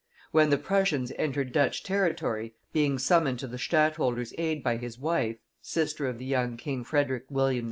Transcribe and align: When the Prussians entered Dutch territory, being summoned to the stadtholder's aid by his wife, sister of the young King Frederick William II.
When 0.31 0.49
the 0.49 0.57
Prussians 0.57 1.11
entered 1.19 1.51
Dutch 1.51 1.83
territory, 1.83 2.55
being 2.73 2.97
summoned 2.97 3.37
to 3.37 3.45
the 3.45 3.59
stadtholder's 3.59 4.33
aid 4.39 4.63
by 4.63 4.77
his 4.77 4.97
wife, 4.97 5.37
sister 5.61 6.07
of 6.07 6.17
the 6.17 6.25
young 6.25 6.57
King 6.57 6.83
Frederick 6.83 7.25
William 7.29 7.57
II. 7.59 7.59